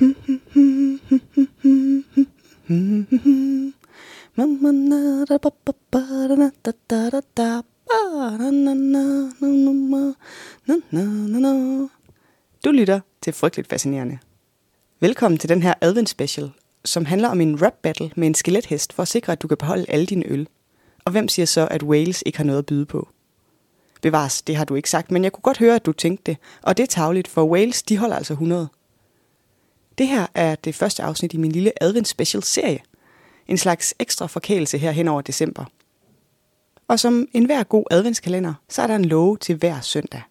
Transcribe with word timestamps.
Du 0.00 0.04
lytter 12.72 13.00
til 13.22 13.32
Frygteligt 13.32 13.68
Fascinerende. 13.68 14.18
Velkommen 15.00 15.38
til 15.38 15.48
den 15.48 15.62
her 15.62 15.74
advent 15.80 16.08
special, 16.08 16.50
som 16.84 17.04
handler 17.04 17.28
om 17.28 17.40
en 17.40 17.62
rap 17.62 17.74
battle 17.82 18.10
med 18.16 18.26
en 18.26 18.34
skelethest 18.34 18.92
for 18.92 19.02
at 19.02 19.08
sikre, 19.08 19.32
at 19.32 19.42
du 19.42 19.48
kan 19.48 19.56
beholde 19.56 19.84
alle 19.88 20.06
dine 20.06 20.26
øl. 20.26 20.48
Og 21.04 21.12
hvem 21.12 21.28
siger 21.28 21.46
så, 21.46 21.68
at 21.70 21.82
Wales 21.82 22.22
ikke 22.26 22.38
har 22.38 22.44
noget 22.44 22.58
at 22.58 22.66
byde 22.66 22.86
på? 22.86 23.08
Bevares, 24.02 24.42
det 24.42 24.56
har 24.56 24.64
du 24.64 24.74
ikke 24.74 24.90
sagt, 24.90 25.10
men 25.10 25.24
jeg 25.24 25.32
kunne 25.32 25.42
godt 25.42 25.58
høre, 25.58 25.74
at 25.74 25.86
du 25.86 25.92
tænkte 25.92 26.22
det. 26.26 26.36
Og 26.62 26.76
det 26.76 26.82
er 26.82 26.86
tavligt, 26.86 27.28
for 27.28 27.44
Wales, 27.44 27.82
de 27.82 27.98
holder 27.98 28.16
altså 28.16 28.32
100. 28.32 28.68
Det 29.98 30.08
her 30.08 30.26
er 30.34 30.54
det 30.54 30.74
første 30.74 31.02
afsnit 31.02 31.32
i 31.32 31.36
min 31.36 31.52
lille 31.52 31.82
advent 31.82 32.08
special 32.08 32.42
serie. 32.42 32.80
En 33.48 33.58
slags 33.58 33.94
ekstra 33.98 34.26
forkælelse 34.26 34.78
her 34.78 34.90
hen 34.90 35.08
over 35.08 35.20
december. 35.20 35.64
Og 36.88 37.00
som 37.00 37.28
enhver 37.32 37.62
god 37.62 37.84
adventskalender, 37.90 38.54
så 38.68 38.82
er 38.82 38.86
der 38.86 38.96
en 38.96 39.04
love 39.04 39.36
til 39.36 39.54
hver 39.54 39.80
søndag. 39.80 40.22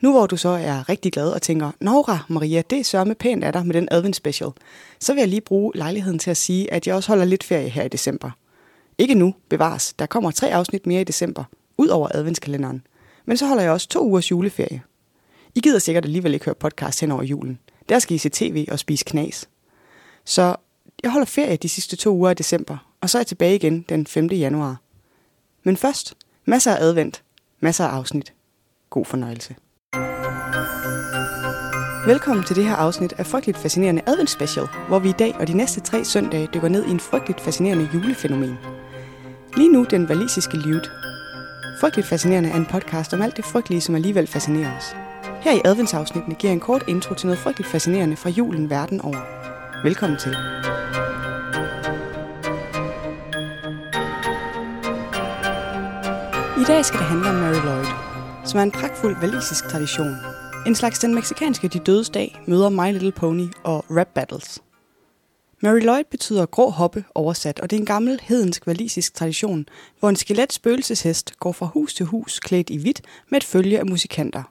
Nu 0.00 0.10
hvor 0.10 0.26
du 0.26 0.36
så 0.36 0.48
er 0.48 0.88
rigtig 0.88 1.12
glad 1.12 1.30
og 1.30 1.42
tænker, 1.42 1.70
Nora 1.80 2.18
Maria, 2.28 2.62
det 2.70 2.78
er 2.78 2.84
sørme 2.84 3.14
pænt 3.14 3.44
af 3.44 3.52
dig 3.52 3.66
med 3.66 3.74
den 3.74 3.88
advent 3.90 4.16
special, 4.16 4.50
så 5.00 5.14
vil 5.14 5.20
jeg 5.20 5.28
lige 5.28 5.40
bruge 5.40 5.72
lejligheden 5.74 6.18
til 6.18 6.30
at 6.30 6.36
sige, 6.36 6.72
at 6.72 6.86
jeg 6.86 6.94
også 6.94 7.08
holder 7.08 7.24
lidt 7.24 7.44
ferie 7.44 7.68
her 7.68 7.82
i 7.84 7.88
december. 7.88 8.30
Ikke 8.98 9.14
nu, 9.14 9.34
bevares. 9.48 9.94
Der 9.98 10.06
kommer 10.06 10.30
tre 10.30 10.54
afsnit 10.54 10.86
mere 10.86 11.00
i 11.00 11.04
december, 11.04 11.44
ud 11.78 11.88
over 11.88 12.08
adventskalenderen. 12.14 12.82
Men 13.26 13.36
så 13.36 13.46
holder 13.46 13.62
jeg 13.62 13.72
også 13.72 13.88
to 13.88 14.00
ugers 14.06 14.30
juleferie. 14.30 14.82
I 15.54 15.60
gider 15.60 15.78
sikkert 15.78 16.04
alligevel 16.04 16.34
ikke 16.34 16.44
høre 16.44 16.54
podcast 16.54 17.00
hen 17.00 17.10
over 17.10 17.22
julen. 17.22 17.58
Der 17.88 17.98
skal 17.98 18.14
I 18.14 18.18
se 18.18 18.28
tv 18.28 18.66
og 18.70 18.78
spise 18.78 19.04
knas. 19.04 19.48
Så 20.24 20.56
jeg 21.02 21.10
holder 21.10 21.26
ferie 21.26 21.56
de 21.56 21.68
sidste 21.68 21.96
to 21.96 22.10
uger 22.10 22.30
i 22.30 22.34
december, 22.34 22.92
og 23.00 23.10
så 23.10 23.18
er 23.18 23.20
jeg 23.20 23.26
tilbage 23.26 23.54
igen 23.54 23.84
den 23.88 24.06
5. 24.06 24.26
januar. 24.26 24.76
Men 25.62 25.76
først, 25.76 26.14
masser 26.44 26.74
af 26.74 26.82
advent, 26.82 27.22
masser 27.60 27.84
af 27.84 27.88
afsnit. 27.88 28.32
God 28.90 29.04
fornøjelse. 29.04 29.56
Velkommen 32.06 32.44
til 32.44 32.56
det 32.56 32.64
her 32.64 32.76
afsnit 32.76 33.12
af 33.12 33.26
Frygteligt 33.26 33.58
Fascinerende 33.58 34.02
Advent 34.06 34.30
Special, 34.30 34.66
hvor 34.88 34.98
vi 34.98 35.08
i 35.08 35.12
dag 35.18 35.34
og 35.34 35.48
de 35.48 35.56
næste 35.56 35.80
tre 35.80 36.04
søndage 36.04 36.48
dykker 36.54 36.68
ned 36.68 36.86
i 36.86 36.90
en 36.90 37.00
frygteligt 37.00 37.40
fascinerende 37.40 37.88
julefænomen. 37.94 38.54
Lige 39.56 39.72
nu 39.72 39.84
den 39.84 40.08
valisiske 40.08 40.56
livet. 40.56 40.92
Frygteligt 41.80 42.08
Fascinerende 42.08 42.50
er 42.50 42.56
en 42.56 42.66
podcast 42.66 43.14
om 43.14 43.22
alt 43.22 43.36
det 43.36 43.44
frygtelige, 43.44 43.80
som 43.80 43.94
alligevel 43.94 44.26
fascinerer 44.26 44.76
os. 44.76 45.07
Her 45.42 45.52
i 45.52 45.60
adventsafsnittene 45.64 46.34
giver 46.34 46.50
jeg 46.50 46.54
en 46.54 46.60
kort 46.60 46.84
intro 46.88 47.14
til 47.14 47.26
noget 47.26 47.38
frygteligt 47.38 47.70
fascinerende 47.70 48.16
fra 48.16 48.30
julen 48.30 48.70
verden 48.70 49.00
over. 49.00 49.22
Velkommen 49.82 50.18
til. 50.18 50.30
I 56.62 56.64
dag 56.66 56.84
skal 56.84 56.98
det 56.98 57.06
handle 57.06 57.28
om 57.28 57.34
Mary 57.34 57.60
Lloyd, 57.64 57.86
som 58.44 58.58
er 58.58 58.62
en 58.62 58.70
pragtfuld 58.70 59.16
valisisk 59.20 59.68
tradition. 59.68 60.16
En 60.66 60.74
slags 60.74 60.98
den 60.98 61.14
meksikanske 61.14 61.68
De 61.68 61.78
Dødes 61.78 62.10
Dag 62.10 62.40
møder 62.46 62.68
My 62.68 62.92
Little 62.92 63.12
Pony 63.12 63.46
og 63.64 63.84
rap 63.90 64.08
battles. 64.14 64.62
Mary 65.62 65.80
Lloyd 65.80 66.04
betyder 66.10 66.46
grå 66.46 66.70
hoppe 66.70 67.04
oversat, 67.14 67.60
og 67.60 67.70
det 67.70 67.76
er 67.76 67.80
en 67.80 67.86
gammel 67.86 68.20
hedensk 68.22 68.66
valisisk 68.66 69.14
tradition, 69.14 69.66
hvor 70.00 70.08
en 70.08 70.16
skelet 70.16 70.52
spøgelseshest 70.52 71.38
går 71.40 71.52
fra 71.52 71.66
hus 71.66 71.94
til 71.94 72.06
hus 72.06 72.40
klædt 72.40 72.70
i 72.70 72.76
hvidt 72.76 73.02
med 73.30 73.36
et 73.36 73.44
følge 73.44 73.78
af 73.78 73.86
musikanter. 73.86 74.42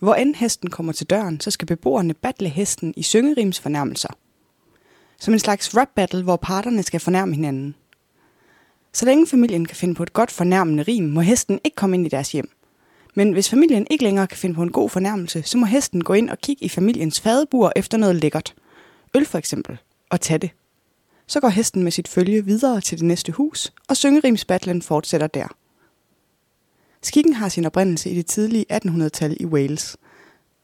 Hvor 0.00 0.14
end 0.14 0.34
hesten 0.34 0.70
kommer 0.70 0.92
til 0.92 1.06
døren, 1.06 1.40
så 1.40 1.50
skal 1.50 1.66
beboerne 1.66 2.14
battle 2.14 2.48
hesten 2.48 2.94
i 2.96 3.02
syngerims 3.02 3.60
fornærmelser. 3.60 4.08
Som 5.18 5.34
en 5.34 5.40
slags 5.40 5.76
rap 5.76 5.88
battle, 5.94 6.22
hvor 6.22 6.36
parterne 6.36 6.82
skal 6.82 7.00
fornærme 7.00 7.34
hinanden. 7.34 7.74
Så 8.92 9.04
længe 9.04 9.26
familien 9.26 9.66
kan 9.66 9.76
finde 9.76 9.94
på 9.94 10.02
et 10.02 10.12
godt 10.12 10.30
fornærmende 10.30 10.82
rim, 10.82 11.04
må 11.04 11.20
hesten 11.20 11.60
ikke 11.64 11.74
komme 11.74 11.96
ind 11.96 12.06
i 12.06 12.08
deres 12.08 12.32
hjem. 12.32 12.50
Men 13.14 13.32
hvis 13.32 13.50
familien 13.50 13.86
ikke 13.90 14.04
længere 14.04 14.26
kan 14.26 14.38
finde 14.38 14.54
på 14.54 14.62
en 14.62 14.72
god 14.72 14.90
fornærmelse, 14.90 15.42
så 15.42 15.58
må 15.58 15.66
hesten 15.66 16.04
gå 16.04 16.12
ind 16.12 16.30
og 16.30 16.38
kigge 16.38 16.64
i 16.64 16.68
familiens 16.68 17.20
fadebur 17.20 17.72
efter 17.76 17.98
noget 17.98 18.16
lækkert. 18.16 18.54
Øl 19.14 19.26
for 19.26 19.38
eksempel. 19.38 19.78
Og 20.10 20.20
tage 20.20 20.38
det. 20.38 20.50
Så 21.26 21.40
går 21.40 21.48
hesten 21.48 21.82
med 21.82 21.92
sit 21.92 22.08
følge 22.08 22.44
videre 22.44 22.80
til 22.80 22.98
det 22.98 23.06
næste 23.06 23.32
hus, 23.32 23.72
og 23.88 23.96
syngerimsbattlen 23.96 24.82
fortsætter 24.82 25.26
der. 25.26 25.46
Skikken 27.10 27.34
har 27.34 27.48
sin 27.48 27.64
oprindelse 27.64 28.10
i 28.10 28.14
det 28.14 28.26
tidlige 28.26 28.66
1800-tal 28.72 29.36
i 29.40 29.46
Wales, 29.46 29.96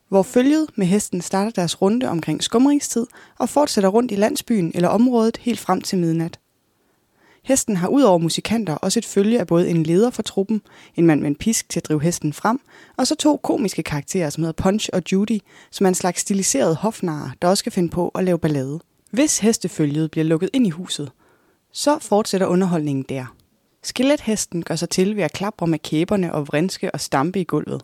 hvor 0.09 0.23
følget 0.23 0.67
med 0.77 0.87
hesten 0.87 1.21
starter 1.21 1.51
deres 1.51 1.83
runde 1.83 2.09
omkring 2.09 2.43
skumringstid 2.43 3.07
og 3.39 3.49
fortsætter 3.49 3.91
rundt 3.91 4.13
i 4.13 4.15
landsbyen 4.15 4.73
eller 4.75 4.89
området 4.89 5.37
helt 5.37 5.59
frem 5.59 5.81
til 5.81 5.99
midnat. 5.99 6.39
Hesten 7.45 7.77
har 7.77 7.89
udover 7.89 8.19
musikanter 8.19 8.75
også 8.75 8.99
et 8.99 9.05
følge 9.05 9.41
af 9.41 9.47
både 9.47 9.69
en 9.69 9.83
leder 9.83 10.11
for 10.11 10.23
truppen, 10.23 10.63
en 10.97 11.07
mand 11.07 11.21
med 11.21 11.29
en 11.29 11.37
pisk 11.37 11.69
til 11.69 11.81
at 11.81 11.85
drive 11.85 12.03
hesten 12.03 12.33
frem, 12.33 12.61
og 12.97 13.07
så 13.07 13.15
to 13.15 13.37
komiske 13.37 13.83
karakterer, 13.83 14.31
som 14.31 14.43
hedder 14.43 14.63
Punch 14.63 14.89
og 14.93 15.03
Judy, 15.13 15.39
som 15.71 15.87
er 15.87 15.89
en 15.89 15.95
slags 15.95 16.21
stiliseret 16.21 16.77
hofnarer, 16.77 17.31
der 17.43 17.49
også 17.49 17.61
skal 17.61 17.73
finde 17.73 17.89
på 17.89 18.09
at 18.09 18.25
lave 18.25 18.39
ballade. 18.39 18.81
Hvis 19.11 19.39
hestefølget 19.39 20.11
bliver 20.11 20.25
lukket 20.25 20.51
ind 20.53 20.67
i 20.67 20.71
huset, 20.71 21.11
så 21.73 21.99
fortsætter 21.99 22.47
underholdningen 22.47 23.05
der. 23.09 23.37
Skelethesten 23.87 24.63
gør 24.63 24.77
sig 24.77 24.89
til 24.89 25.17
ved 25.17 25.23
at 25.23 25.33
klapre 25.33 25.67
med 25.67 25.79
kæberne 25.79 26.35
og 26.35 26.49
vrinske 26.49 26.91
og 26.91 27.01
stampe 27.01 27.41
i 27.41 27.45
gulvet. 27.45 27.83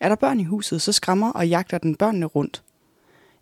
Er 0.00 0.08
der 0.08 0.16
børn 0.16 0.40
i 0.40 0.44
huset, 0.44 0.82
så 0.82 0.92
skræmmer 0.92 1.32
og 1.32 1.48
jagter 1.48 1.78
den 1.78 1.94
børnene 1.96 2.26
rundt. 2.26 2.62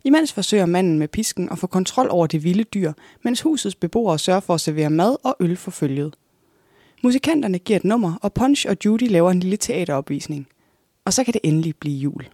Imens 0.03 0.33
forsøger 0.33 0.65
manden 0.65 0.99
med 0.99 1.07
pisken 1.07 1.49
at 1.51 1.59
få 1.59 1.67
kontrol 1.67 2.07
over 2.09 2.27
det 2.27 2.43
vilde 2.43 2.63
dyr, 2.63 2.93
mens 3.23 3.41
husets 3.41 3.75
beboere 3.75 4.19
sørger 4.19 4.39
for 4.39 4.53
at 4.53 4.61
servere 4.61 4.89
mad 4.89 5.15
og 5.23 5.35
øl 5.39 5.57
for 5.57 5.71
følget. 5.71 6.15
Musikanterne 7.03 7.59
giver 7.59 7.77
et 7.77 7.85
nummer, 7.85 8.13
og 8.21 8.33
Punch 8.33 8.65
og 8.69 8.77
Judy 8.85 9.09
laver 9.09 9.31
en 9.31 9.39
lille 9.39 9.57
teateropvisning. 9.57 10.47
Og 11.05 11.13
så 11.13 11.23
kan 11.23 11.33
det 11.33 11.41
endelig 11.43 11.75
blive 11.75 11.97
jul. 11.97 12.27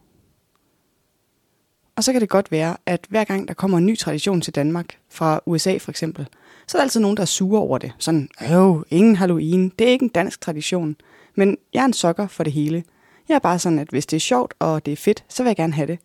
Og 1.95 2.03
så 2.03 2.11
kan 2.11 2.21
det 2.21 2.29
godt 2.29 2.51
være, 2.51 2.77
at 2.85 3.05
hver 3.09 3.23
gang 3.23 3.47
der 3.47 3.53
kommer 3.53 3.77
en 3.77 3.85
ny 3.85 3.97
tradition 3.97 4.41
til 4.41 4.55
Danmark, 4.55 4.97
fra 5.09 5.39
USA 5.45 5.77
for 5.77 5.91
eksempel, 5.91 6.27
så 6.71 6.77
er 6.77 6.79
der 6.79 6.83
altid 6.83 6.99
nogen, 6.99 7.17
der 7.17 7.21
er 7.21 7.25
sure 7.25 7.61
over 7.61 7.77
det. 7.77 7.91
Sådan, 7.97 8.29
øh, 8.41 8.81
ingen 8.89 9.15
Halloween, 9.15 9.69
det 9.79 9.87
er 9.87 9.91
ikke 9.91 10.03
en 10.03 10.09
dansk 10.09 10.41
tradition. 10.41 10.95
Men 11.35 11.57
jeg 11.73 11.81
er 11.81 11.85
en 11.85 11.93
sokker 11.93 12.27
for 12.27 12.43
det 12.43 12.53
hele. 12.53 12.83
Jeg 13.29 13.35
er 13.35 13.39
bare 13.39 13.59
sådan, 13.59 13.79
at 13.79 13.89
hvis 13.89 14.05
det 14.05 14.15
er 14.17 14.21
sjovt 14.21 14.53
og 14.59 14.85
det 14.85 14.91
er 14.91 14.95
fedt, 14.95 15.23
så 15.29 15.43
vil 15.43 15.49
jeg 15.49 15.55
gerne 15.55 15.73
have 15.73 15.87
det. 15.87 15.99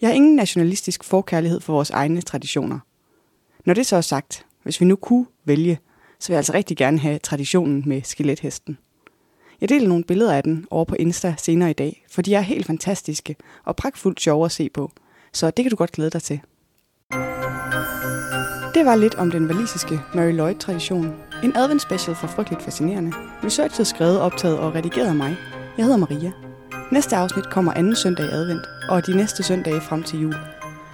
Jeg 0.00 0.08
har 0.08 0.14
ingen 0.14 0.36
nationalistisk 0.36 1.04
forkærlighed 1.04 1.60
for 1.60 1.72
vores 1.72 1.90
egne 1.90 2.20
traditioner. 2.20 2.78
Når 3.64 3.74
det 3.74 3.86
så 3.86 3.96
er 3.96 4.00
sagt, 4.00 4.46
hvis 4.62 4.80
vi 4.80 4.86
nu 4.86 4.96
kunne 4.96 5.26
vælge, 5.44 5.78
så 6.18 6.28
vil 6.28 6.34
jeg 6.34 6.38
altså 6.38 6.52
rigtig 6.52 6.76
gerne 6.76 6.98
have 6.98 7.18
traditionen 7.18 7.82
med 7.86 8.02
skelethesten. 8.04 8.78
Jeg 9.60 9.68
deler 9.68 9.88
nogle 9.88 10.04
billeder 10.04 10.34
af 10.34 10.42
den 10.42 10.66
over 10.70 10.84
på 10.84 10.94
Insta 10.98 11.34
senere 11.38 11.70
i 11.70 11.74
dag, 11.74 12.04
for 12.10 12.22
de 12.22 12.34
er 12.34 12.40
helt 12.40 12.66
fantastiske 12.66 13.36
og 13.64 13.76
pragtfuldt 13.76 14.20
sjove 14.20 14.44
at 14.44 14.52
se 14.52 14.68
på. 14.68 14.92
Så 15.32 15.50
det 15.50 15.64
kan 15.64 15.70
du 15.70 15.76
godt 15.76 15.92
glæde 15.92 16.10
dig 16.10 16.22
til. 16.22 16.40
Det 18.74 18.86
var 18.86 18.96
lidt 18.96 19.14
om 19.14 19.30
den 19.30 19.48
valisiske 19.48 20.00
Mary 20.14 20.32
Lloyd-tradition. 20.32 21.14
En 21.44 21.56
advent 21.56 21.82
special 21.82 22.16
for 22.16 22.26
frygteligt 22.26 22.62
fascinerende. 22.62 23.12
Researchet 23.44 23.86
skrevet, 23.86 24.20
optaget 24.20 24.58
og 24.58 24.74
redigeret 24.74 25.08
af 25.08 25.14
mig. 25.14 25.36
Jeg 25.76 25.84
hedder 25.84 25.98
Maria. 25.98 26.32
Næste 26.92 27.16
afsnit 27.16 27.50
kommer 27.50 27.72
anden 27.72 27.96
søndag 27.96 28.26
i 28.26 28.28
advent, 28.28 28.66
og 28.88 29.06
de 29.06 29.16
næste 29.16 29.42
søndage 29.42 29.80
frem 29.80 30.02
til 30.02 30.20
jul. 30.20 30.34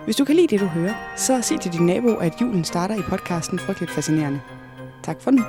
Hvis 0.04 0.16
du 0.16 0.24
kan 0.24 0.34
lide 0.34 0.46
det, 0.46 0.60
du 0.60 0.66
hører, 0.66 0.94
så 1.16 1.42
sig 1.42 1.60
til 1.60 1.72
din 1.72 1.86
nabo, 1.86 2.14
at 2.14 2.40
julen 2.40 2.64
starter 2.64 2.94
i 2.94 3.02
podcasten 3.02 3.58
Frygteligt 3.58 3.92
Fascinerende. 3.92 4.40
Tak 5.02 5.20
for 5.20 5.30
nu. 5.30 5.42